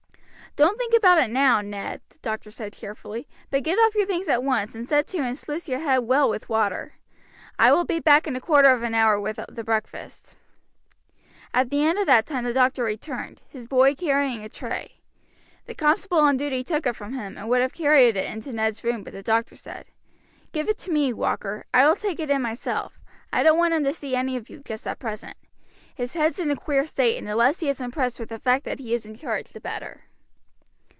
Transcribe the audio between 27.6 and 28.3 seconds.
he is impressed with